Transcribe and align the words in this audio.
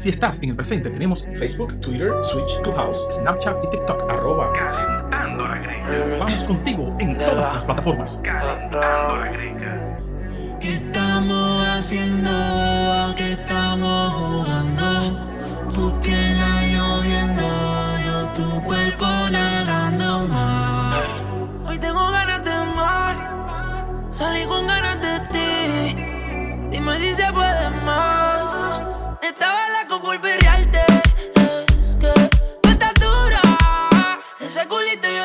Si 0.00 0.08
estás 0.08 0.42
en 0.42 0.48
el 0.48 0.56
presente, 0.56 0.88
tenemos 0.88 1.28
Facebook, 1.38 1.78
Twitter, 1.78 2.10
Switch, 2.22 2.58
Clubhouse, 2.62 2.96
Snapchat 3.10 3.62
y 3.62 3.68
TikTok. 3.68 4.10
Arroba 4.10 4.50
Calentando 4.54 5.46
la 5.46 6.18
Vamos 6.18 6.44
contigo 6.44 6.96
en 7.00 7.18
todas 7.18 7.52
las 7.52 7.64
plataformas. 7.66 8.18
Calentando 8.24 9.16
la 9.18 10.58
¿Qué 10.58 10.74
estamos 10.74 11.68
haciendo? 11.68 12.30
Qué 13.14 13.32
estamos 13.32 14.14
jugando? 14.14 15.18
Tu 15.74 16.00
piel 16.00 16.38
lloviendo, 16.72 17.42
yo 18.06 18.24
tu 18.42 18.62
cuerpo 18.62 19.04
nadando 19.30 20.26
más. 20.28 21.04
Hoy 21.66 21.78
tengo 21.78 22.10
ganas 22.10 22.42
de 22.42 22.56
más, 22.74 23.22
salí 24.12 24.46
con 24.46 24.66
ganas 24.66 24.98
de 25.02 25.20
ti. 25.28 26.70
Dime 26.70 26.96
si 26.96 27.12
se 27.12 27.30
puede 27.34 27.68
más 27.84 28.19
volveré 30.02 30.48
a 30.48 30.58
darte. 30.58 30.84
Es 31.36 31.96
que 32.00 32.30
tú 32.62 32.68
estás 32.68 32.94
dura, 32.94 33.42
ese 34.40 34.66
culito 34.66 35.08
yo 35.08 35.19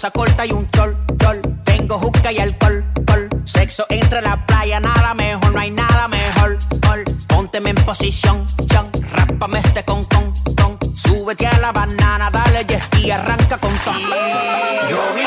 blusa 0.00 0.10
corta 0.12 0.46
y 0.46 0.52
un 0.52 0.70
chol, 0.70 0.96
chol. 1.18 1.42
Tengo 1.64 1.98
juca 1.98 2.32
y 2.32 2.38
alcohol, 2.38 2.84
col. 3.06 3.28
Sexo 3.44 3.84
entre 3.90 4.22
la 4.22 4.46
playa, 4.46 4.80
nada 4.80 5.12
mejor, 5.14 5.52
no 5.52 5.60
hay 5.60 5.70
nada 5.70 6.08
mejor, 6.08 6.58
col. 6.86 7.04
Pónteme 7.28 7.70
en 7.70 7.76
posición, 7.76 8.46
chon. 8.66 8.90
Rápame 9.12 9.58
este 9.58 9.84
con, 9.84 10.04
con, 10.06 10.32
con. 10.56 10.78
Súbete 10.96 11.46
a 11.46 11.58
la 11.58 11.72
banana, 11.72 12.30
dale 12.30 12.66
y 12.98 13.10
arranca 13.10 13.58
con 13.58 13.72
ton. 13.84 14.00
Yo 14.88 15.19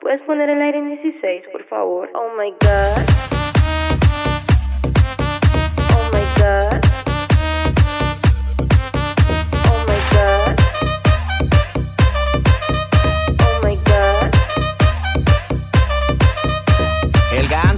¿puedes 0.00 0.22
poner 0.22 0.50
el 0.50 0.62
aire 0.62 0.78
en 0.78 0.88
16, 0.88 1.48
por 1.48 1.64
favor? 1.64 2.10
Oh 2.14 2.30
my 2.38 2.50
god. 2.50 3.95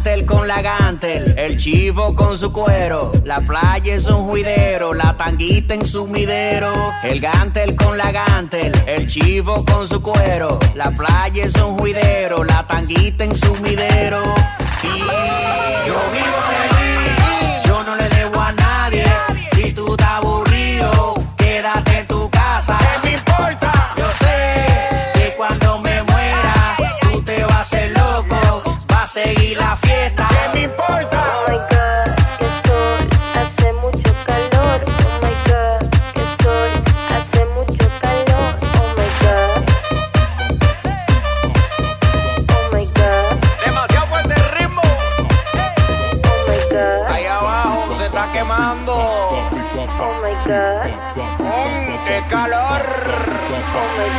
El 0.09 0.25
gantel 0.25 0.37
con 0.39 0.49
la 0.49 0.63
gantel, 0.63 1.35
el 1.37 1.59
chivo 1.59 2.15
con 2.15 2.39
su 2.39 2.51
cuero, 2.51 3.13
la 3.25 3.43
playa 3.43 3.95
es 3.95 4.07
un 4.07 4.25
juidero, 4.27 4.95
la 4.95 5.15
tanguita 5.19 5.75
en 5.75 5.87
sumidero. 5.87 6.73
El 7.03 7.21
gantel 7.21 7.77
con 7.77 7.99
la 7.99 8.11
gantel, 8.11 8.73
el 8.87 9.07
chivo 9.07 9.63
con 9.67 9.87
su 9.87 10.01
cuero, 10.01 10.59
la 10.75 10.91
playa 10.93 11.45
es 11.45 11.55
un 11.57 11.77
juidero, 11.79 12.43
la 12.43 12.67
tanguita 12.67 13.25
en 13.25 13.37
sumidero. 13.37 14.23
Y 14.83 14.99
yo 14.99 15.95
vivo 16.15 16.78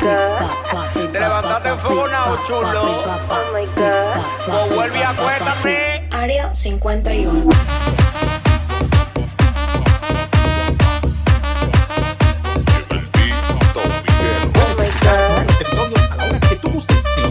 god. 0.02 1.12
Te 1.12 1.20
levantaste 1.20 1.70
enfogonado, 1.70 2.38
chulo. 2.46 2.82
Oh 2.82 3.54
my 3.54 3.66
god. 3.76 4.54
O 4.54 4.68
vuelve 4.76 5.00
y 5.00 5.04
acuéstate. 5.04 6.08
Área 6.12 6.54
51. 6.54 7.50
Puedes 14.54 14.80
escuchar 14.80 15.32
nuestros 15.32 15.62
episodios 15.62 16.12
a 16.12 16.16
la 16.16 16.26
hora 16.26 16.40
que 16.40 16.56
tú 16.56 16.70
gustes 16.70 17.04
en 17.18 17.24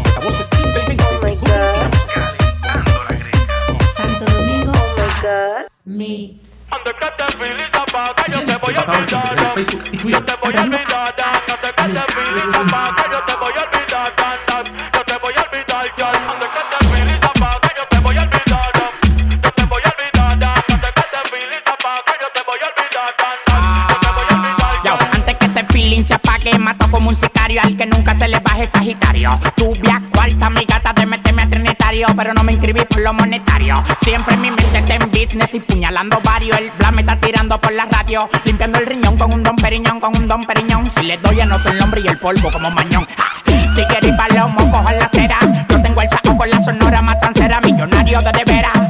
limpiando 38.44 38.78
el 38.78 38.86
riñón 38.86 39.16
con 39.16 39.32
un 39.32 39.42
don 39.42 39.56
periñón, 39.56 40.00
con 40.00 40.16
un 40.16 40.28
don 40.28 40.42
periñón. 40.42 40.90
Si 40.90 41.02
le 41.02 41.16
doy, 41.18 41.40
anoto 41.40 41.70
el 41.70 41.78
nombre 41.78 42.00
y 42.00 42.08
el 42.08 42.18
polvo 42.18 42.50
como 42.50 42.70
mañón. 42.70 43.06
Tigre 43.74 44.08
y 44.08 44.12
palomo, 44.12 44.70
cojo 44.70 44.90
la 44.90 45.08
cera. 45.08 45.38
Yo 45.68 45.82
tengo 45.82 46.00
el 46.02 46.08
saco 46.10 46.36
con 46.36 46.50
la 46.50 46.62
sonora 46.62 47.02
matancera, 47.02 47.60
millonario 47.60 48.20
de 48.20 48.32
de 48.32 48.32
de 48.32 48.44
de 48.44 48.52
veras. 48.52 48.88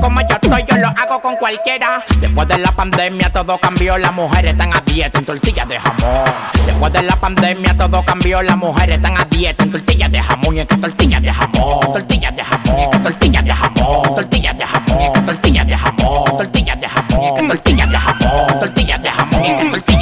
Como 0.00 0.20
yo 0.20 0.34
estoy, 0.40 0.64
yo 0.68 0.76
lo 0.78 0.88
hago 0.88 1.20
con 1.20 1.36
cualquiera. 1.36 2.02
Después 2.20 2.48
de 2.48 2.58
la 2.58 2.72
pandemia 2.72 3.30
todo 3.30 3.56
cambió, 3.58 3.96
las 3.98 4.12
mujeres 4.12 4.52
están 4.52 4.74
a 4.74 4.80
dieta 4.80 5.18
en 5.18 5.24
tortillas 5.24 5.68
de 5.68 5.78
jamón. 5.78 6.24
Después 6.66 6.92
de 6.92 7.02
la 7.02 7.14
pandemia 7.14 7.76
todo 7.76 8.04
cambió, 8.04 8.42
las 8.42 8.56
mujeres 8.56 8.96
están 8.96 9.16
a 9.16 9.24
dieta 9.26 9.62
en 9.62 9.70
tortillas 9.70 10.10
de 10.10 10.20
jamón 10.20 10.56
y 10.56 10.60
en 10.60 10.66
que 10.66 10.76
tortillas 10.76 11.22
de 11.22 11.32
jamón. 11.32 11.92
Tortillas 11.92 12.34
de 12.36 12.42
jamón, 12.42 12.78
y 12.78 12.82
en 12.82 12.90
que 12.90 12.98
tortillas 12.98 13.44
de 13.44 13.54
jamón. 13.54 14.14
Tortillas 14.14 14.58
de 14.58 14.64
jamón, 14.64 14.71
Tortillas 18.62 19.02
de 19.02 19.10
jamón, 19.10 19.44
y 19.44 19.56
que 19.56 19.64
tortillas, 19.70 20.01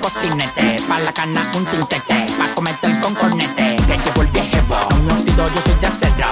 cocinete. 0.00 0.76
Pa' 0.88 0.98
la 0.98 1.12
cana 1.12 1.42
un 1.56 1.64
tintete, 1.66 2.26
pa' 2.38 2.54
comerte 2.54 2.86
el 2.88 3.00
con 3.00 3.14
cornete. 3.14 3.76
Que 3.86 3.96
llegó 3.96 4.22
el 4.22 4.28
viejevo, 4.28 4.76
no 4.90 5.02
me 5.02 5.12
oxido, 5.12 5.46
yo 5.46 5.60
soy 5.62 5.74
de 5.80 5.86
acero. 5.86 6.28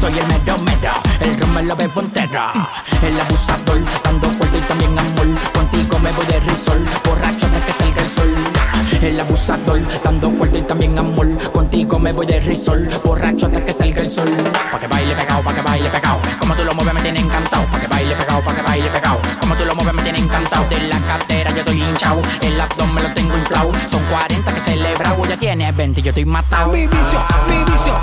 Soy 0.00 0.18
el 0.18 0.26
mero 0.28 0.58
mero, 0.58 0.92
el 1.20 1.38
ron 1.38 1.54
me 1.54 1.62
lo 1.62 1.76
bebo 1.76 2.00
entero. 2.00 2.42
El 3.02 3.20
abusador, 3.20 3.82
dando 4.04 4.28
cuerda 4.38 4.58
y 4.58 4.60
también 4.60 4.98
amor. 4.98 5.28
Contigo 5.52 5.98
me 5.98 6.10
voy 6.12 6.26
de 6.26 6.40
risol, 6.40 6.84
borracho 7.04 7.46
hasta 7.46 7.60
que 7.66 7.72
salga 7.72 8.02
el 8.02 8.10
sol. 8.10 8.34
El 9.02 9.20
abusador, 9.20 10.02
dando 10.02 10.30
cuerda 10.30 10.58
y 10.58 10.62
también 10.62 10.98
amor. 10.98 11.52
Contigo 11.52 11.98
me 11.98 12.12
voy 12.12 12.26
de 12.26 12.40
risol, 12.40 12.88
borracho 13.04 13.46
hasta 13.46 13.64
que 13.64 13.72
salga 13.72 14.00
el 14.02 14.12
sol. 14.12 14.30
Pa' 14.70 14.78
que 14.78 14.86
baile 14.86 15.14
pegado, 15.14 15.42
pa' 15.42 15.54
que 15.54 15.62
baile 15.62 15.90
pegado. 15.90 16.20
Como 16.38 16.54
tú 16.54 16.64
lo 16.64 16.74
mueves 16.74 16.94
me 16.94 17.02
tiene 17.02 17.20
encantado. 17.20 17.73
Como 19.44 19.56
tú 19.58 19.66
lo 19.66 19.74
mueves 19.74 19.92
me 19.92 20.02
tiene 20.02 20.20
encantado. 20.20 20.66
De 20.70 20.80
la 20.88 20.98
cadera 21.00 21.50
yo 21.50 21.58
estoy 21.58 21.82
hinchado, 21.82 22.22
el 22.40 22.58
abdomen 22.58 23.04
lo 23.04 23.12
tengo 23.12 23.36
inflado. 23.36 23.72
Son 23.90 24.02
40 24.06 24.54
que 24.54 24.60
celebra, 24.60 25.14
ya 25.28 25.36
tiene 25.36 25.70
20 25.70 26.00
yo 26.00 26.08
estoy 26.08 26.24
matado. 26.24 26.72
Mi 26.72 26.86
vicio, 26.86 27.22
mi 27.46 27.58
vicio, 27.58 27.94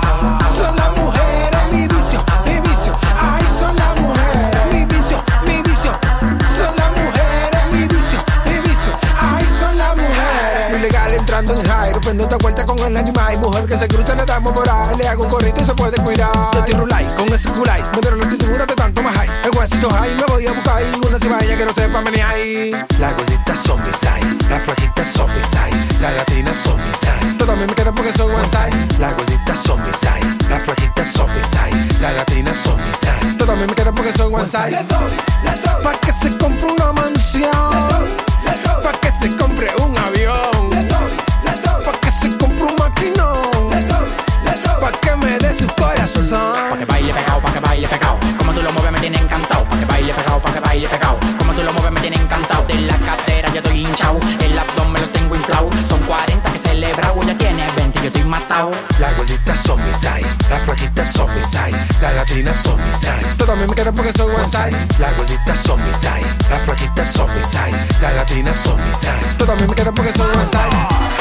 son 0.56 0.76
las 0.76 0.96
mujeres, 1.00 1.60
mi 1.72 1.88
vicio, 1.88 2.24
mi 2.46 2.60
vicio, 2.60 2.96
ay 3.20 3.44
son 3.58 3.74
las 3.74 4.00
mujeres, 4.00 4.70
mi 4.70 4.84
vicio, 4.84 5.20
mi 5.44 5.62
vicio, 5.62 5.92
son 6.56 6.76
las 6.76 6.90
mujeres, 6.90 7.72
mi 7.72 7.88
vicio, 7.88 8.24
mi 8.46 8.58
vicio, 8.60 8.92
ay 9.20 9.46
son 9.58 9.76
las 9.76 9.96
mujeres. 9.96 10.78
Ilegal 10.78 11.14
entrando 11.14 11.54
en 11.54 11.66
high, 11.66 11.92
rompiendo 11.92 12.22
esta 12.22 12.36
vuelta 12.36 12.64
con 12.64 12.78
el 12.78 12.96
animal, 12.96 13.40
mujer 13.40 13.66
que 13.66 13.78
se 13.78 13.88
cruza 13.88 14.14
le 14.14 14.24
damos 14.24 14.54
moral, 14.54 14.96
le 14.96 15.08
hago 15.08 15.24
un 15.24 15.28
corrito 15.28 15.60
y 15.60 15.64
se 15.64 15.74
puede 15.74 16.00
cuidar. 16.04 16.30
Yo 16.54 16.64
tiro 16.64 16.86
like 16.86 17.12
con 17.16 17.28
ese 17.32 17.48
culay, 17.50 17.82
me 17.94 18.00
dieron 18.00 18.20
la 18.20 18.30
cintura 18.30 18.64
de 18.64 18.74
tanto 18.76 19.02
más 19.02 19.16
high, 19.16 19.30
el 19.42 19.58
huesito 19.58 19.90
high, 19.90 20.14
me 20.14 20.31
que 21.28 21.64
no 21.64 21.72
sepa 21.72 22.00
venir 22.02 22.22
ahí. 22.22 22.70
Las 22.98 23.14
gorditas 23.16 23.58
son 23.62 23.80
mis 23.82 23.96
high, 23.98 24.38
las 24.48 24.62
flaquitas 24.64 25.12
son 25.12 25.30
mis 25.30 25.46
high, 25.56 26.00
las 26.00 26.14
latinas 26.14 26.56
son 26.56 26.80
mis 26.80 26.96
high, 26.96 27.36
todas 27.38 27.60
me 27.60 27.66
quedan 27.66 27.94
porque 27.94 28.12
son 28.12 28.30
one 28.34 28.44
side. 28.44 28.98
Las 28.98 29.14
gorditas 29.14 29.62
son 29.62 29.80
mis 29.82 29.96
high, 29.98 30.38
las 30.48 30.62
flaquitas 30.64 31.12
son 31.12 31.30
mis 31.30 31.46
high, 31.56 32.00
las 32.00 32.14
latinas 32.14 32.56
son 32.56 32.80
mis 32.80 32.98
high, 33.08 33.36
todas 33.36 33.60
me 33.60 33.66
quedan 33.66 33.94
porque 33.94 34.12
son 34.12 34.34
one 34.34 34.46
side. 34.46 34.84
Pa' 35.84 35.92
que 36.00 36.12
se 36.12 36.36
compre 36.38 36.66
una 36.72 36.92
mansión, 36.92 38.08
matado. 58.52 58.70
Las 58.98 59.16
gorditas 59.16 59.58
son 59.60 59.80
mis 59.82 59.96
high, 59.96 60.24
las 60.50 60.62
flaquitas 60.62 61.12
son 61.12 61.30
mis 61.30 61.46
high, 61.56 61.72
las 62.00 62.14
latinas 62.14 62.56
son 62.56 62.80
mis 62.80 63.04
high. 63.04 63.36
Todas 63.36 63.60
me 63.60 63.66
quedan 63.74 63.94
porque 63.94 64.12
son 64.12 64.30
one 64.30 64.44
side. 64.44 64.76
Las 64.98 65.16
gorditas 65.16 65.58
son 65.60 65.80
mis 65.80 65.96
high, 65.96 66.22
las 66.50 66.62
flaquitas 66.62 67.12
son 67.12 67.30
mis 67.30 67.46
high, 67.46 67.72
las 68.00 68.14
latinas 68.14 68.56
son 68.56 68.80
mis 68.80 68.96
high. 69.04 69.36
Todas 69.38 69.60
me 69.60 69.66
quedan 69.74 69.94
porque 69.94 70.12
son 70.12 70.30
one 70.30 70.46
side. 70.46 71.11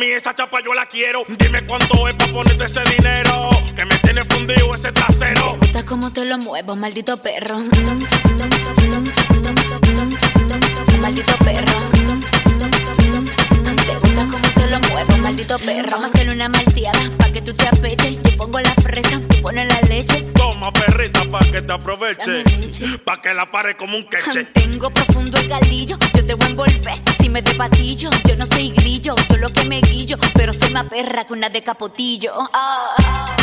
Mami 0.00 0.12
esa 0.12 0.34
chapa 0.34 0.60
yo 0.64 0.72
la 0.72 0.86
quiero. 0.86 1.24
Dime 1.28 1.66
cuánto 1.66 2.08
es 2.08 2.14
para 2.14 2.32
ponerte 2.32 2.64
ese 2.64 2.80
dinero, 2.84 3.50
que 3.76 3.84
me 3.84 3.96
tiene 3.98 4.24
fundido 4.24 4.74
ese 4.74 4.92
trasero. 4.92 5.56
gusta 5.60 5.84
cómo 5.84 6.10
te 6.12 6.24
lo 6.24 6.38
muevo, 6.38 6.74
maldito 6.74 7.18
perro. 7.18 7.58
Maldito 11.00 11.36
perro. 11.44 11.99
Lo 14.70 14.80
muevo, 14.88 15.16
maldito 15.18 15.58
perro. 15.58 15.90
Vamos 15.90 16.06
a 16.06 16.08
hacerle 16.14 16.32
una 16.32 16.48
malteada 16.48 17.00
pa' 17.18 17.30
que 17.32 17.42
tú 17.42 17.52
te 17.52 17.66
apeches. 17.66 18.22
Yo 18.22 18.36
pongo 18.36 18.60
la 18.60 18.72
fresa, 18.74 19.20
tú 19.28 19.42
pones 19.42 19.66
la 19.68 19.80
leche. 19.88 20.22
Toma 20.34 20.72
perrita 20.72 21.24
pa' 21.24 21.40
que 21.40 21.60
te 21.60 21.72
aproveche, 21.72 22.44
pa' 23.04 23.20
que 23.20 23.34
la 23.34 23.50
pare 23.50 23.76
como 23.76 23.96
un 23.96 24.04
queche. 24.04 24.44
Tengo 24.44 24.90
profundo 24.90 25.38
el 25.38 25.48
galillo, 25.48 25.98
yo 26.14 26.24
te 26.24 26.34
voy 26.34 26.46
a 26.46 26.50
envolver. 26.50 26.94
Si 27.20 27.28
me 27.28 27.42
de 27.42 27.54
patillo, 27.54 28.10
yo 28.24 28.36
no 28.36 28.46
soy 28.46 28.70
grillo, 28.70 29.14
yo 29.28 29.36
lo 29.36 29.52
que 29.52 29.64
me 29.64 29.80
guillo, 29.80 30.16
pero 30.34 30.52
soy 30.52 30.70
más 30.70 30.88
perra 30.88 31.24
que 31.24 31.32
una 31.32 31.48
de 31.48 31.62
capotillo. 31.62 32.32
Ah. 32.52 33.36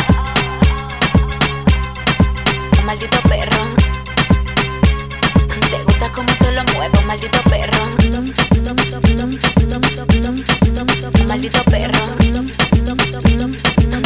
Maldito 2.84 3.20
perro. 3.28 3.87
Gusta 6.08 6.22
cómo 6.24 6.38
te 6.38 6.52
lo 6.52 6.64
muevo, 6.74 7.02
maldito 7.02 7.40
perro. 7.42 7.84
Maldito 11.26 11.64
perro. 11.64 11.98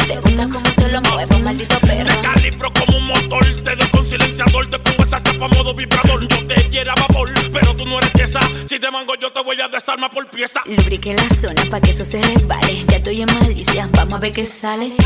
Te 0.07 0.17
gusta 0.19 0.49
cómo 0.49 0.69
te 0.75 0.91
lo 0.91 1.01
muevo, 1.01 1.39
maldito 1.39 1.79
perro. 1.79 2.05
Te 2.05 2.21
calibro 2.21 2.73
como 2.73 2.97
un 2.97 3.05
motor, 3.05 3.45
te 3.63 3.75
doy 3.75 3.87
con 3.87 4.05
silenciador, 4.05 4.69
te 4.69 4.79
pongo 4.79 5.03
esa 5.03 5.23
chapa 5.23 5.47
modo 5.47 5.73
vibrador. 5.73 6.27
Yo 6.27 6.45
te 6.45 6.69
quiera 6.69 6.93
vapor, 6.95 7.31
pero 7.53 7.73
tú 7.75 7.85
no 7.85 7.99
eres 7.99 8.11
pieza. 8.11 8.41
Si 8.65 8.79
te 8.79 8.91
mango 8.91 9.15
yo 9.15 9.31
te 9.31 9.41
voy 9.41 9.61
a 9.61 9.69
desarmar 9.69 10.11
por 10.11 10.29
pieza. 10.29 10.61
Lubrique 10.65 11.13
la 11.13 11.29
zona 11.29 11.63
pa' 11.69 11.79
que 11.79 11.91
eso 11.91 12.03
se 12.03 12.21
resbale. 12.21 12.83
Ya 12.85 12.97
estoy 12.97 13.21
en 13.21 13.33
malicia, 13.33 13.87
vamos 13.93 14.15
a 14.15 14.19
ver 14.19 14.33
qué 14.33 14.45
sale. 14.45 14.91
Te 14.97 15.03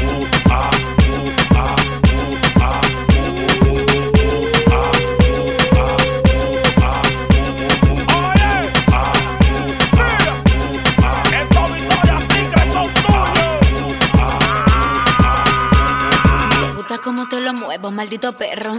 maldito 17.91 18.33
perro. 18.37 18.73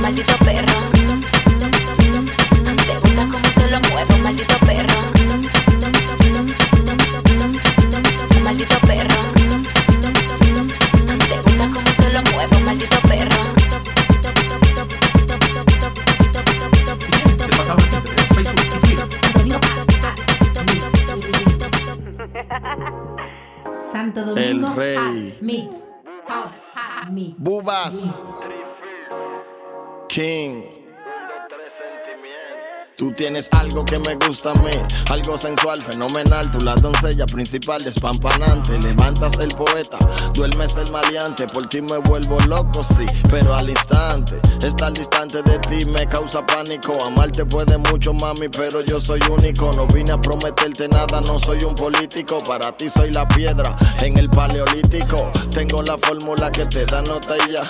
Maldito 0.00 0.36
perro. 0.38 0.78
Te 2.86 2.98
gusta 2.98 3.28
cómo 3.30 3.48
te 3.54 3.70
lo 3.70 3.80
muevo, 3.90 4.18
maldito 4.18 4.58
perro. 4.66 5.11
Santo 24.14 24.34
Domingo 24.34 24.68
El 24.68 24.76
rey. 24.76 25.32
Mix. 25.40 25.90
Mix. 27.10 27.34
Bubas. 27.38 28.20
King. 30.08 30.81
Tú 33.02 33.10
tienes 33.10 33.48
algo 33.50 33.84
que 33.84 33.98
me 33.98 34.14
gusta 34.14 34.52
a 34.52 34.54
mí, 34.62 34.70
algo 35.10 35.36
sensual, 35.36 35.82
fenomenal. 35.82 36.48
Tú 36.52 36.60
la 36.60 36.76
doncella 36.76 37.26
principal, 37.26 37.82
despampanante. 37.82 38.78
Levantas 38.78 39.40
el 39.40 39.52
poeta, 39.56 39.98
duermes 40.34 40.76
el 40.76 40.88
maleante. 40.92 41.48
Por 41.48 41.66
ti 41.66 41.82
me 41.82 41.98
vuelvo 41.98 42.38
loco, 42.46 42.84
sí, 42.84 43.04
pero 43.28 43.56
al 43.56 43.68
instante. 43.68 44.40
Estar 44.64 44.92
distante 44.92 45.42
de 45.42 45.58
ti 45.58 45.84
me 45.86 46.06
causa 46.06 46.46
pánico. 46.46 46.92
Amarte 47.04 47.44
puede 47.44 47.76
mucho, 47.76 48.12
mami, 48.12 48.48
pero 48.48 48.82
yo 48.82 49.00
soy 49.00 49.18
único. 49.28 49.72
No 49.72 49.88
vine 49.88 50.12
a 50.12 50.20
prometerte 50.20 50.86
nada, 50.86 51.20
no 51.22 51.40
soy 51.40 51.64
un 51.64 51.74
político. 51.74 52.38
Para 52.48 52.70
ti 52.76 52.88
soy 52.88 53.10
la 53.10 53.26
piedra 53.26 53.76
en 53.98 54.16
el 54.16 54.30
paleolítico. 54.30 55.32
Tengo 55.50 55.82
la 55.82 55.98
fórmula 55.98 56.52
que 56.52 56.66
te 56.66 56.84
da 56.84 57.02
nota 57.02 57.34
y 57.48 57.54
ya. 57.54 57.62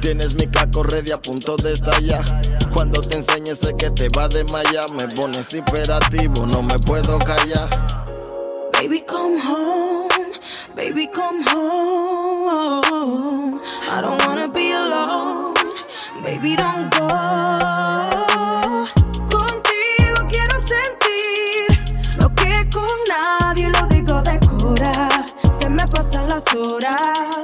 Tienes 0.00 0.34
mi 0.34 0.48
caco 0.48 0.82
ready 0.82 1.12
a 1.12 1.22
punto 1.22 1.54
de 1.56 1.74
estallar. 1.74 2.24
Cuando 2.74 3.00
te 3.00 3.16
enseñe 3.16 3.54
sé 3.54 3.74
que 3.76 3.90
te 3.90 4.08
va 4.16 4.24
a 4.24 4.28
desmayar. 4.28 4.90
Me 4.94 5.06
pones 5.08 5.52
imperativo, 5.54 6.46
no 6.46 6.62
me 6.62 6.78
puedo 6.80 7.18
callar. 7.18 7.68
Baby, 8.72 9.02
come 9.02 9.38
home. 9.40 10.08
Baby, 10.74 11.06
come 11.08 11.42
home. 11.44 13.60
I 13.90 14.00
don't 14.00 14.24
wanna 14.26 14.48
be 14.48 14.72
alone. 14.72 15.54
Baby, 16.24 16.56
don't 16.56 16.90
go. 16.96 17.08
Contigo 19.30 20.26
quiero 20.30 20.58
sentir 20.60 21.84
que 22.36 22.68
con 22.70 22.86
nadie 23.08 23.68
lo 23.68 23.86
digo 23.88 24.22
de 24.22 24.38
cora. 24.40 25.08
Se 25.60 25.68
me 25.68 25.86
pasan 25.88 26.28
las 26.28 26.44
horas. 26.54 27.41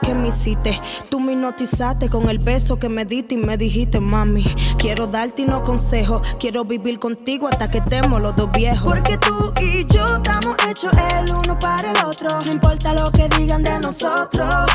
Que 0.00 0.14
me 0.14 0.28
hiciste. 0.28 0.80
Tú 1.08 1.20
me 1.20 1.32
hipnotizaste 1.32 2.08
con 2.08 2.28
el 2.28 2.38
beso 2.38 2.78
que 2.78 2.88
me 2.88 3.04
diste 3.04 3.34
y 3.34 3.38
me 3.38 3.56
dijiste, 3.56 4.00
mami. 4.00 4.44
Quiero 4.78 5.06
darte 5.06 5.44
unos 5.44 5.62
consejos. 5.62 6.26
Quiero 6.38 6.64
vivir 6.64 6.98
contigo 6.98 7.48
hasta 7.48 7.70
que 7.70 7.78
estemos 7.78 8.20
los 8.20 8.34
dos 8.36 8.50
viejos. 8.52 8.84
Porque 8.84 9.18
tú 9.18 9.52
y 9.60 9.86
yo 9.86 10.04
estamos 10.04 10.56
hechos 10.68 10.92
el 11.18 11.30
uno 11.32 11.58
para 11.58 11.90
el 11.90 12.04
otro. 12.04 12.28
No 12.46 12.52
importa 12.52 12.94
lo 12.94 13.10
que 13.10 13.28
digan 13.36 13.62
de 13.62 13.78
nosotros. 13.80 14.66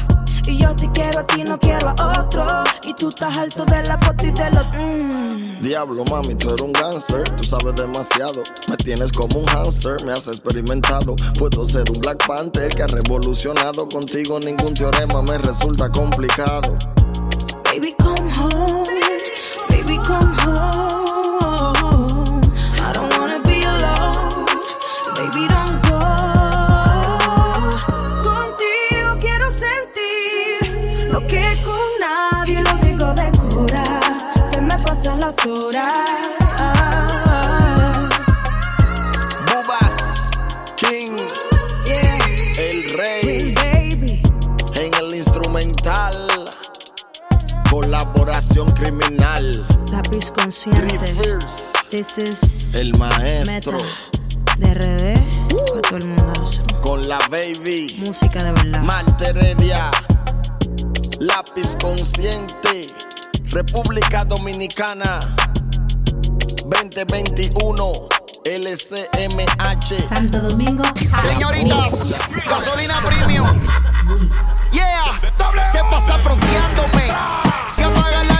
Y 0.49 0.57
yo 0.57 0.75
te 0.75 0.91
quiero 0.91 1.19
a 1.19 1.27
ti, 1.27 1.43
no 1.43 1.59
quiero 1.59 1.89
a 1.89 2.21
otro. 2.21 2.43
Y 2.83 2.93
tú 2.93 3.09
estás 3.09 3.37
alto 3.37 3.63
de 3.65 3.83
la 3.83 3.97
foto 3.99 4.25
y 4.25 4.31
de 4.31 4.49
los. 4.49 4.65
mm. 4.73 5.61
Diablo, 5.61 6.03
mami, 6.09 6.33
tú 6.35 6.47
eres 6.47 6.61
un 6.61 6.73
gangster, 6.73 7.23
tú 7.35 7.43
sabes 7.43 7.75
demasiado. 7.75 8.41
Me 8.67 8.75
tienes 8.77 9.11
como 9.11 9.39
un 9.39 9.45
hamster, 9.45 10.03
me 10.05 10.11
has 10.13 10.27
experimentado. 10.27 11.15
Puedo 11.37 11.65
ser 11.67 11.83
un 11.91 11.99
Black 11.99 12.25
Panther 12.25 12.73
que 12.73 12.81
ha 12.81 12.87
revolucionado. 12.87 13.87
Contigo 13.89 14.39
ningún 14.39 14.73
teorema 14.73 15.21
me 15.21 15.37
resulta 15.37 15.89
complicado. 15.91 16.75
Baby, 17.65 17.93
come 17.99 18.31
home. 18.33 18.89
Baby, 19.69 19.97
come 19.97 20.35
home. 20.43 20.78
Consciente. 50.63 50.97
Fears, 50.99 51.71
This 51.89 52.17
is 52.17 52.75
el 52.75 52.97
maestro. 52.97 53.77
Meta 53.77 53.87
de 54.57 54.73
RD. 54.73 55.13
Para 55.47 55.81
todo 55.81 55.97
el 55.97 56.05
mundazo. 56.05 56.61
Con 56.81 57.07
la 57.07 57.17
baby. 57.29 58.01
Música 58.05 58.43
de 58.43 58.51
verdad. 58.51 58.81
Marte 58.81 59.29
Heredia, 59.29 59.89
lápiz 61.19 61.77
consciente, 61.81 62.87
República 63.51 64.25
Dominicana, 64.25 65.19
2021, 66.69 68.09
LCMH. 68.43 70.09
Santo 70.09 70.39
Domingo. 70.41 70.83
Señoritas, 71.21 72.15
gasolina 72.49 73.01
premium. 73.05 73.47
Yeah, 74.71 75.19
se 75.71 75.79
pasa 75.89 76.17
fronteándome. 76.17 77.07
Se 77.73 77.83
apaga 77.83 78.23
la 78.23 78.38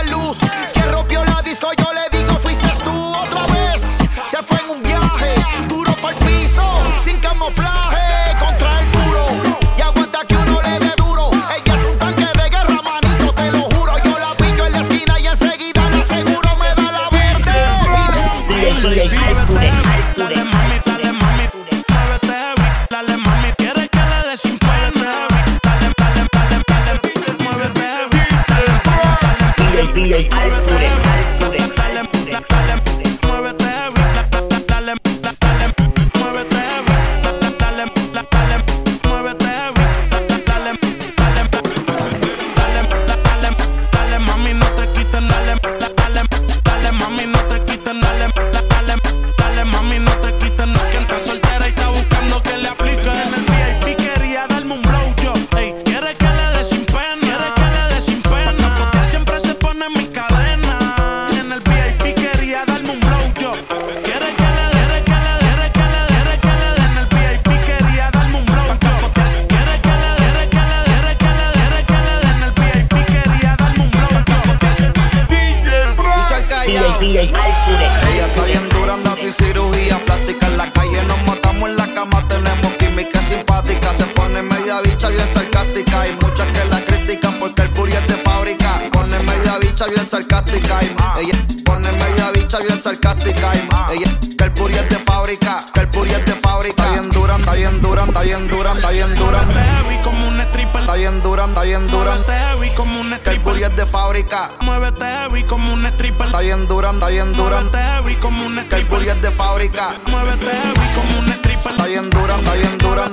está 101.60 101.78
bien 101.78 101.90
dura 101.90 102.12
muévete 102.12 102.32
heavy 102.32 102.70
como 102.70 103.00
un 103.00 103.10
Que 103.10 103.14
el 103.14 103.18
stripper, 103.18 103.44
puri 103.44 103.64
es 103.64 103.76
de 103.76 103.84
fábrica. 103.84 104.50
Muévete 104.60 105.04
heavy 105.04 105.42
como 105.44 105.74
un 105.74 105.84
stripper, 105.86 106.26
Está 106.26 106.40
bien 106.40 106.66
dura, 106.66 106.90
está 106.90 107.08
bien 107.08 107.32
dura 107.34 107.60
muévete 107.60 107.82
heavy 107.82 108.16
como 108.16 108.46
un 108.46 108.58
el 108.58 108.64
stripper, 108.64 108.88
puri 108.88 109.08
es 109.10 109.22
de 109.22 109.30
fábrica. 109.30 109.94
Muévete 110.06 110.46
heavy 110.46 110.88
como 110.94 111.18
un 111.18 111.28
stripper, 111.28 111.72
Está 111.72 111.86
bien 111.86 112.08
dura, 112.08 112.36
está 112.36 112.54
bien 112.54 112.78
dura 112.78 113.04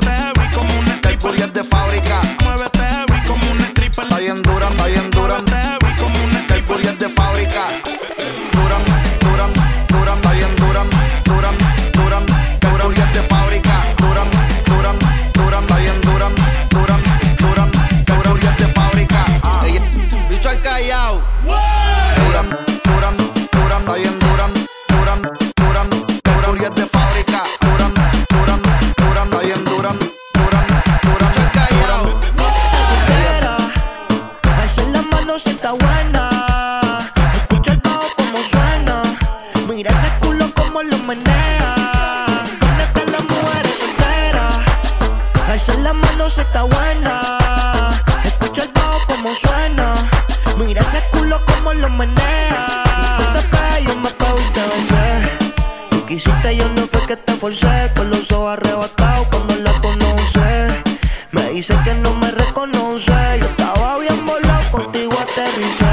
no 56.76 56.88
fue 56.88 57.02
que 57.08 57.16
te 57.16 57.34
forcé. 57.34 57.92
Con 57.96 58.10
los 58.10 58.32
ojos 58.32 58.54
arrebatados 58.54 59.28
cuando 59.28 59.56
la 59.56 59.72
conoce. 59.82 60.84
Me 61.32 61.50
dice 61.50 61.76
que 61.84 61.94
no 61.94 62.14
me 62.16 62.32
reconoce. 62.32 63.12
Yo 63.40 63.46
estaba 63.46 63.98
bien 64.00 64.26
volado, 64.26 64.72
contigo 64.72 65.14
aterricé. 65.20 65.87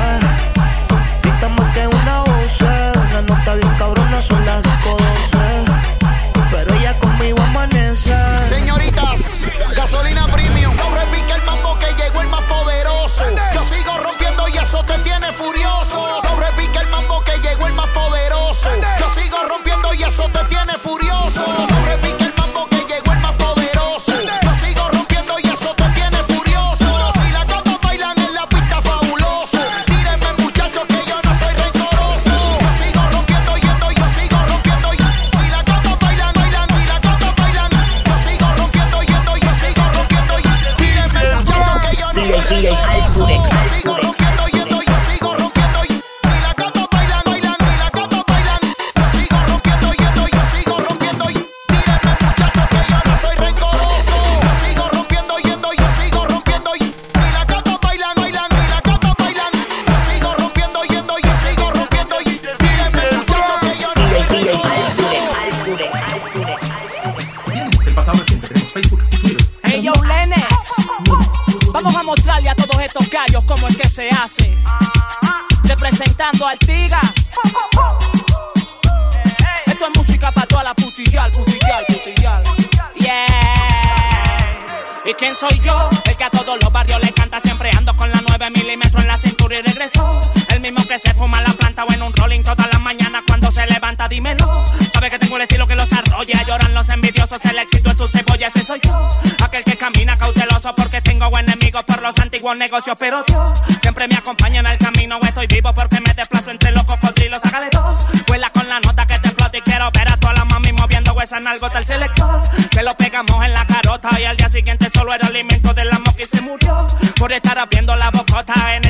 Los 102.05 102.19
antiguos 102.19 102.55
negocios, 102.55 102.97
pero 103.01 103.25
Dios 103.27 103.63
siempre 103.81 104.07
me 104.07 104.15
acompaña 104.17 104.61
en 104.61 104.67
el 104.67 104.77
camino. 104.77 105.19
Estoy 105.23 105.47
vivo 105.47 105.73
porque 105.73 105.99
me 106.07 106.13
desplazo 106.13 106.51
entre 106.51 106.71
los 106.73 106.85
cocodrilos, 106.85 107.43
hágale 107.47 107.71
dos. 107.73 108.07
Vuela 108.27 108.51
con 108.51 108.69
la 108.69 108.79
nota 108.81 109.07
que 109.07 109.19
te 109.21 109.29
explota 109.29 109.57
y 109.57 109.63
quiero 109.63 109.91
ver 109.91 110.13
a 110.13 110.17
todas 110.19 110.37
las 110.37 110.47
mami 110.47 110.73
moviendo 110.75 111.19
esa 111.23 111.41
nalgota 111.41 111.79
el 111.79 111.87
selector. 111.87 112.43
Se 112.73 112.83
lo 112.83 112.95
pegamos 112.99 113.43
en 113.43 113.55
la 113.55 113.67
carota 113.67 114.11
y 114.21 114.25
al 114.25 114.37
día 114.37 114.51
siguiente 114.51 114.91
solo 114.93 115.15
era 115.15 115.27
alimento 115.27 115.73
de 115.73 115.87
la 115.87 115.99
moca 115.99 116.23
y 116.23 116.27
se 116.27 116.43
murió. 116.43 116.87
Por 117.19 117.33
estar 117.33 117.59
abriendo 117.59 117.97
la 117.97 118.11
bocota 118.11 118.77
en 118.77 118.84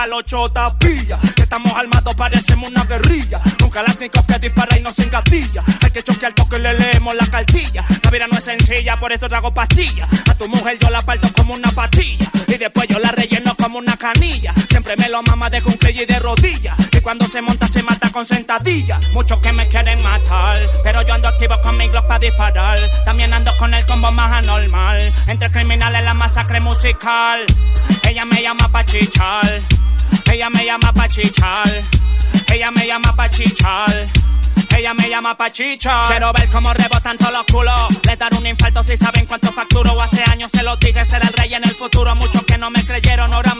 toleramos 0.00 0.04
a 0.04 0.06
los 0.06 0.24
chotas 0.24 0.72
pilla. 0.78 1.18
Que 1.34 1.42
estamos 1.42 1.72
armados, 1.74 2.14
parecemos 2.14 2.70
una 2.70 2.84
guerrilla. 2.84 3.40
Nunca 3.60 3.82
las 3.82 3.98
nicos 4.00 4.24
que 4.26 4.38
dispara 4.38 4.78
y 4.78 4.82
no 4.82 4.92
se 4.92 5.04
engatilla. 5.04 5.62
Hay 5.82 5.90
que 5.90 6.02
choquear 6.02 6.34
porque 6.34 6.58
le 6.58 6.74
leemos 6.74 7.14
la 7.14 7.26
cartilla. 7.26 7.84
La 8.02 8.10
vida 8.10 8.26
no 8.26 8.38
es 8.38 8.44
sencilla, 8.44 8.98
por 8.98 9.12
eso 9.12 9.28
trago 9.28 9.52
pastillas. 9.52 10.08
A 10.28 10.34
tu 10.34 10.48
mujer 10.48 10.78
yo 10.80 10.90
la 10.90 11.02
parto 11.02 11.28
como 11.32 11.54
una 11.54 11.70
patilla. 11.70 12.30
Y 12.46 12.56
después 12.56 12.88
yo 12.88 12.98
la 12.98 13.12
relleno 13.12 13.54
como 13.56 13.78
una 13.78 13.96
canilla. 13.96 14.54
Siempre 14.68 14.96
me 14.96 15.08
lo 15.08 15.22
mama 15.22 15.50
de 15.50 15.62
cumplir 15.62 16.00
y 16.02 16.06
de 16.06 16.18
rodillas. 16.18 16.76
Cuando 17.02 17.26
se 17.26 17.40
monta, 17.40 17.66
se 17.66 17.82
mata 17.82 18.10
con 18.10 18.26
sentadilla. 18.26 19.00
Muchos 19.12 19.38
que 19.40 19.52
me 19.52 19.68
quieren 19.68 20.02
matar. 20.02 20.58
Pero 20.82 21.02
yo 21.02 21.14
ando 21.14 21.28
activo 21.28 21.60
con 21.62 21.76
mi 21.76 21.88
Glock 21.88 22.06
para 22.06 22.18
disparar. 22.18 22.78
También 23.04 23.32
ando 23.32 23.56
con 23.56 23.72
el 23.74 23.84
combo 23.86 24.10
más 24.12 24.32
anormal. 24.32 25.12
Entre 25.26 25.50
criminales 25.50 26.04
la 26.04 26.14
masacre 26.14 26.60
musical. 26.60 27.46
Ella 28.08 28.24
me 28.24 28.42
llama 28.42 28.68
pa' 28.70 28.84
chichar. 28.84 29.62
Ella 30.30 30.50
me 30.50 30.64
llama 30.64 30.92
pa' 30.92 31.08
chichar. 31.08 31.82
Ella 32.52 32.70
me 32.70 32.86
llama 32.86 33.16
pa' 33.16 33.28
chichar. 33.30 34.08
Ella 34.76 34.94
me 34.94 35.08
llama 35.08 35.36
pa' 35.36 35.50
chicha. 35.50 36.04
Quiero 36.08 36.32
ver 36.32 36.48
cómo 36.48 36.72
rebotan 36.72 37.18
todos 37.18 37.32
los 37.32 37.46
culos. 37.46 38.04
Le 38.06 38.16
dar 38.16 38.34
un 38.34 38.46
infarto 38.46 38.82
si 38.82 38.96
saben 38.96 39.26
cuánto 39.26 39.52
facturo. 39.52 40.00
Hace 40.00 40.22
años 40.30 40.50
se 40.52 40.62
lo 40.62 40.76
dije, 40.76 41.04
ser 41.04 41.22
el 41.22 41.32
rey 41.32 41.54
en 41.54 41.64
el 41.64 41.74
futuro. 41.74 42.14
Muchos 42.14 42.44
que 42.44 42.56
no 42.56 42.70
me 42.70 42.84
creyeron, 42.84 43.32
ahora 43.32 43.54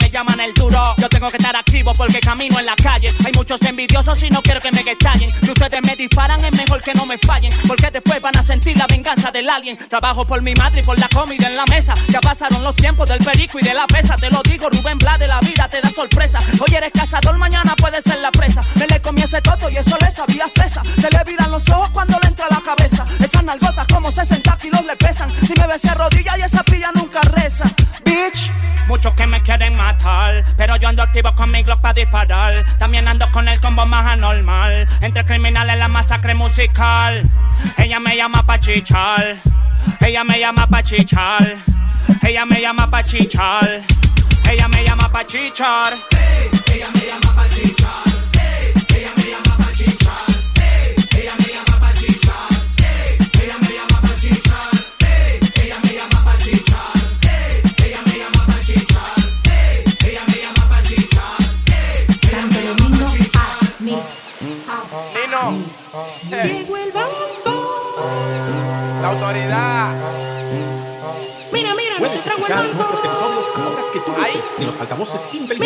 Yo 0.97 1.09
tengo 1.09 1.29
que 1.29 1.37
estar 1.37 1.55
activo 1.55 1.93
porque 1.93 2.19
camino 2.19 2.59
en 2.59 2.65
la 2.65 2.75
calle. 2.75 3.13
Hay 3.25 3.31
muchos 3.33 3.61
envidiosos 3.61 4.21
y 4.23 4.29
no 4.29 4.41
quiero 4.41 4.61
que 4.61 4.71
me 4.71 4.81
estallen. 4.81 5.29
Si 5.29 5.49
ustedes 5.49 5.81
me 5.81 5.95
disparan, 5.95 6.43
es 6.43 6.51
mejor 6.53 6.81
que 6.81 6.93
no 6.93 7.05
me 7.05 7.17
fallen. 7.17 7.51
Porque 7.67 7.89
después 7.91 8.21
van 8.21 8.37
a 8.37 8.43
sentir 8.43 8.77
la 8.77 8.85
venganza 8.87 9.31
del 9.31 9.49
alien. 9.49 9.77
Trabajo 9.89 10.25
por 10.25 10.41
mi 10.41 10.53
madre 10.55 10.81
y 10.81 10.83
por 10.83 10.99
la 10.99 11.07
comida 11.09 11.47
en 11.47 11.55
la 11.55 11.65
mesa. 11.65 11.93
Ya 12.09 12.19
pasaron 12.19 12.63
los 12.63 12.75
tiempos 12.75 13.07
del 13.09 13.23
perico 13.23 13.59
y 13.59 13.63
de 13.63 13.73
la 13.73 13.87
pesa. 13.87 14.15
Te 14.15 14.29
lo 14.29 14.41
digo, 14.43 14.69
Rubén 14.69 14.97
Blas 14.97 15.19
de 15.19 15.27
la 15.27 15.39
vida 15.39 15.67
te 15.69 15.81
da 15.81 15.89
sorpresa. 15.89 16.39
Hoy 16.59 16.75
eres 16.75 16.91
cazador, 16.91 17.37
mañana 17.37 17.75
puede 17.75 18.01
ser 18.01 18.19
la 18.19 18.31
presa. 18.31 18.61
Me 18.75 18.87
le 18.87 19.01
comí 19.01 19.21
ese 19.21 19.41
toto 19.41 19.69
y 19.69 19.77
eso 19.77 19.97
le 19.99 20.11
sabía 20.11 20.47
fresa. 20.53 20.81
Se 20.99 21.09
le 21.09 21.23
viran 21.25 21.51
los 21.51 21.67
ojos 21.69 21.89
cuando 21.91 22.19
le 22.21 22.27
entra 22.27 22.47
la 22.49 22.61
cabeza. 22.61 23.05
Esas 23.19 23.43
nalgotas 23.43 23.87
como 23.87 24.11
60 24.11 24.57
kilos 24.57 24.85
le 24.85 24.95
pesan. 24.97 25.29
Si 25.45 25.53
me 25.59 25.67
besé 25.67 25.89
a 25.89 25.95
rodillas 25.95 26.37
y 26.37 26.41
esa 26.41 26.63
pilla. 26.63 26.81
Muchos 29.01 29.15
que 29.15 29.25
me 29.25 29.41
quieren 29.41 29.75
matar, 29.75 30.43
pero 30.55 30.75
yo 30.75 30.87
ando 30.87 31.01
activo 31.01 31.33
con 31.33 31.49
mi 31.49 31.63
Glock 31.63 31.81
para 31.81 31.95
disparar. 31.95 32.63
También 32.77 33.07
ando 33.07 33.31
con 33.31 33.47
el 33.47 33.59
combo 33.59 33.83
más 33.83 34.05
anormal. 34.05 34.87
Entre 35.01 35.25
criminales 35.25 35.75
la 35.79 35.87
masacre 35.87 36.35
musical. 36.35 37.23
Ella 37.79 37.99
me 37.99 38.15
llama 38.15 38.45
pa' 38.45 38.59
chichar. 38.59 39.37
Ella 40.01 40.23
me 40.23 40.39
llama 40.39 40.67
pa' 40.67 40.83
chichar. 40.83 41.57
Ella 42.21 42.45
me 42.45 42.61
llama 42.61 42.91
pa' 42.91 43.03
chichar. 43.03 43.81
Ella 44.47 44.67
me 44.67 44.85
llama 44.85 45.09
pa' 45.09 45.25
chichar. 45.25 45.97
ella 46.71 46.87
me 46.93 47.01
llama 47.07 47.35
pa' 47.35 47.49
chichar. 47.49 48.10
Altavoces 74.81 75.27
inteligentes 75.33 75.60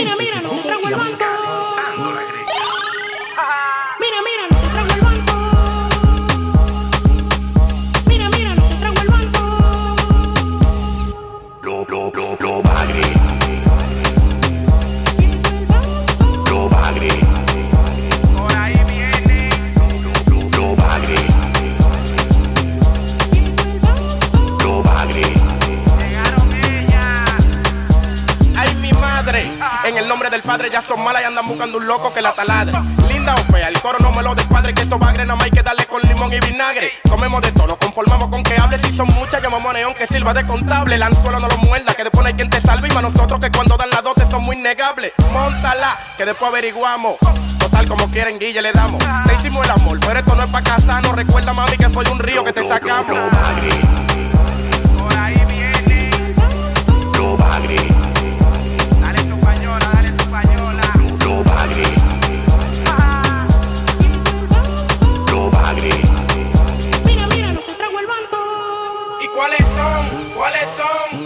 En 29.27 29.97
el 29.97 30.07
nombre 30.07 30.29
del 30.29 30.43
padre 30.43 30.69
ya 30.69 30.83
son 30.83 31.03
malas 31.03 31.23
y 31.23 31.25
andan 31.25 31.47
buscando 31.47 31.79
un 31.79 31.87
loco 31.87 32.13
que 32.13 32.21
la 32.21 32.35
taladre. 32.35 32.77
Linda 33.09 33.33
o 33.33 33.51
fea, 33.51 33.69
el 33.69 33.81
coro 33.81 33.97
no 33.99 34.11
me 34.11 34.21
lo 34.21 34.35
descuadre. 34.35 34.71
Que 34.75 34.83
eso 34.83 34.99
bagre 34.99 35.25
nada 35.25 35.35
más 35.35 35.45
hay 35.45 35.51
que 35.51 35.63
darle 35.63 35.87
con 35.87 35.99
limón 36.03 36.31
y 36.31 36.39
vinagre. 36.39 36.91
Comemos 37.09 37.41
de 37.41 37.51
todo, 37.51 37.67
nos 37.67 37.77
conformamos 37.77 38.27
con 38.27 38.43
que 38.43 38.55
hable. 38.55 38.77
Si 38.77 38.95
son 38.95 39.07
muchas, 39.15 39.41
llamamos 39.41 39.71
a 39.71 39.73
Neón 39.73 39.95
que 39.95 40.05
sirva 40.05 40.31
de 40.35 40.45
contable. 40.45 40.95
El 40.95 41.01
anzuelo 41.01 41.39
no 41.39 41.47
lo 41.47 41.57
muerda, 41.57 41.95
que 41.95 42.03
después 42.03 42.21
no 42.21 42.27
hay 42.27 42.35
quien 42.35 42.51
te 42.51 42.61
salve. 42.61 42.87
Y 42.87 42.91
para 42.91 43.09
nosotros 43.09 43.39
que 43.39 43.49
cuando 43.49 43.77
dan 43.77 43.89
las 43.89 44.03
12 44.03 44.29
son 44.29 44.43
muy 44.43 44.57
negables. 44.57 45.11
Móntala, 45.33 45.97
que 46.17 46.25
después 46.25 46.51
averiguamos. 46.51 47.15
tal 47.71 47.87
como 47.87 48.11
quieren, 48.11 48.37
Guille, 48.37 48.61
le 48.61 48.73
damos. 48.73 48.99
Te 49.25 49.33
hicimos 49.39 49.65
el 49.65 49.71
amor, 49.71 49.99
pero 50.01 50.19
esto 50.19 50.35
no 50.35 50.43
es 50.43 50.49
pa' 50.49 50.61
casarnos. 50.61 51.13
Recuerda, 51.13 51.51
mami, 51.51 51.77
que 51.77 51.91
soy 51.91 52.05
un 52.11 52.19
río 52.19 52.43
que 52.43 52.53
te 52.53 52.67
sacamos. 52.67 53.17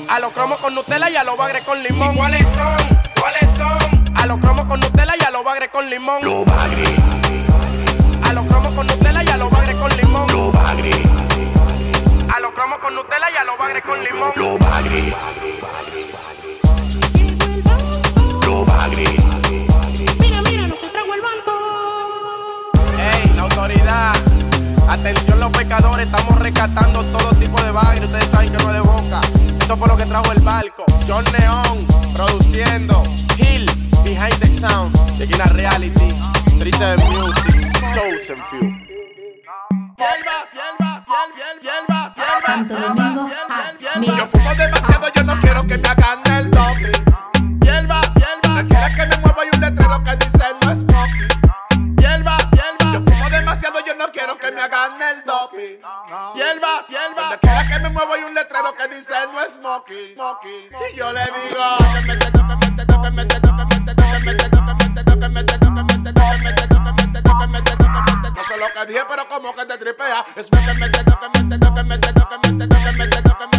A 0.09 0.19
los 0.19 0.31
cromos 0.31 0.57
con 0.57 0.73
Nutella 0.73 1.07
y 1.11 1.15
a 1.15 1.23
los 1.23 1.37
bagres 1.37 1.61
con 1.61 1.81
limón. 1.83 2.15
¿Y 2.15 2.17
cuáles 2.17 2.41
son? 2.41 2.99
¿Cuáles 3.19 3.57
son? 3.57 4.03
A 4.15 4.25
los 4.25 4.39
cromos 4.39 4.65
con 4.65 4.79
Nutella 4.79 5.13
y 5.19 5.23
a 5.23 5.29
los 5.29 5.43
bagres 5.43 5.69
con 5.69 5.87
limón. 5.87 6.23
Lo 6.23 6.43
bagre. 6.43 6.83
A 8.23 8.33
los 8.33 8.45
cromos 8.45 8.73
con 8.73 8.87
Nutella 8.87 9.23
y 9.23 9.29
a 9.29 9.37
los 9.37 9.51
bagres 9.51 9.75
con 9.75 9.95
limón. 9.95 10.31
Lo 10.31 10.51
bagre. 10.51 10.91
A 12.35 12.39
los 12.39 12.51
cromos 12.53 12.79
con 12.79 12.95
Nutella 12.95 13.27
y 13.31 13.37
a 13.37 13.43
los 13.43 13.57
bagres 13.59 13.83
con 13.83 14.03
limón. 14.03 14.31
Lo 14.35 14.57
bagre. 14.57 15.13
Lo 18.45 18.65
bagre. 18.65 19.38
Atención 24.89 25.39
los 25.39 25.51
pecadores, 25.51 26.07
estamos 26.07 26.35
rescatando 26.39 27.05
todo 27.05 27.29
tipo 27.35 27.61
de 27.61 27.71
bagre. 27.71 28.05
Ustedes 28.05 28.27
saben 28.29 28.51
que 28.51 28.57
no 28.57 28.69
es 28.69 28.73
de 28.73 28.81
boca. 28.81 29.21
Eso 29.61 29.77
fue 29.77 29.87
lo 29.87 29.95
que 29.95 30.05
trajo 30.07 30.31
el 30.31 30.41
barco. 30.41 30.83
John 31.07 31.23
Neon, 31.37 31.85
produciendo. 32.15 33.03
Hill, 33.37 33.69
behind 34.03 34.33
the 34.39 34.59
sound. 34.59 34.95
Chequina 35.15 35.45
reality. 35.53 36.15
Triste 36.57 36.83
de 36.83 36.97
music. 37.05 37.71
Chosen 37.93 38.43
few. 38.49 38.89
Hierba, 39.99 40.37
hierba, 40.53 41.05
hierba, 41.05 41.61
hierba, 41.61 42.13
hierba. 42.15 42.41
Santo 42.45 42.75
Domingo, 42.75 43.29
Yo 44.17 44.25
fumo 44.25 44.55
demasiado, 44.55 45.07
yo 45.13 45.23
no 45.23 45.39
quiero 45.39 45.67
que 45.67 45.77
me 45.77 45.87
hagan 45.87 46.19
el 46.35 46.49
doble. 46.49 47.08
Hierba, 56.09 56.87
hierba. 56.87 57.21
Donde 57.21 57.37
quiera 57.37 57.67
que 57.67 57.79
me 57.81 57.89
mueva 57.89 58.17
y 58.17 58.23
un 58.23 58.33
letrero 58.33 58.73
que 58.75 58.87
dice 58.95 59.13
no 59.31 59.39
es 59.41 59.53
smoking. 59.53 60.17
Y 60.91 60.97
yo 60.97 61.13
le 61.13 61.23
digo, 61.25 61.77
tóqueme, 61.77 62.17
tóqueme, 62.17 62.55
tóqueme, 62.85 63.25
tóqueme, 63.25 63.25
tóqueme, 63.25 63.93
tóqueme, 63.93 64.33
tóqueme, 64.33 65.03
tóqueme, 65.05 65.43
tóqueme, 65.43 65.43
tóqueme, 65.43 66.09
tóqueme, 66.09 66.53
tóqueme, 66.65 67.21
tóqueme, 67.21 67.61
tóqueme. 67.61 68.31
No 68.35 68.43
sé 68.43 68.57
lo 68.57 68.73
que 68.73 68.85
dije, 68.87 69.03
pero 69.07 69.29
como 69.29 69.53
que 69.53 69.65
te 69.65 69.77
tripea. 69.77 70.25
Es 70.35 70.49
tóqueme, 70.49 70.89
tóqueme, 70.89 71.57
tóqueme, 71.59 71.97
tóqueme, 71.99 72.57
tóqueme, 72.57 72.67
tóqueme, 72.67 73.07
tóqueme. 73.07 73.49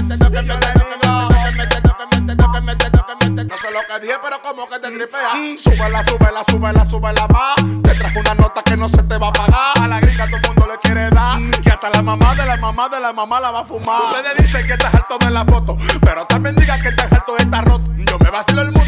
No 3.45 3.59
sé 3.59 3.71
lo 3.71 3.81
que 3.87 4.01
dije, 4.01 4.19
pero 4.23 4.43
como 4.43 4.69
que 4.69 4.79
te 4.81 4.91
tripea. 4.91 5.31
Súbela, 5.57 6.03
súbela, 6.03 6.43
súbela, 6.45 6.85
súbela 6.85 7.29
más. 7.29 7.57
Te 7.85 7.95
trajo 7.95 8.19
una 8.19 8.35
nota 8.35 8.63
que 8.63 8.77
no 8.77 8.89
se 8.89 9.03
te 9.05 9.19
va 9.19 9.29
a 9.29 9.33
pagar. 9.33 9.79
A 9.81 9.87
la 9.87 10.01
gringa 10.01 10.27
todo 10.27 10.37
el 10.37 10.43
mundo 10.49 10.60
mamá 12.73 12.89
de 12.89 13.01
la 13.01 13.13
mamá 13.13 13.41
la 13.41 13.51
va 13.51 13.61
a 13.61 13.65
fumar. 13.65 14.01
Ustedes 14.15 14.47
dicen 14.47 14.65
que 14.65 14.75
estás 14.75 14.95
alto 14.95 15.19
de 15.19 15.31
la 15.31 15.45
foto, 15.45 15.77
pero 16.03 16.25
también 16.27 16.55
digan 16.55 16.81
que 16.81 16.91
estás 16.91 17.13
alto 17.13 17.35
de 17.35 17.43
esta 17.43 17.63
roto. 17.63 17.91
Yo 17.97 18.17
me 18.21 18.31
vacilo 18.31 18.63
el 18.63 18.71
mundo, 18.71 18.80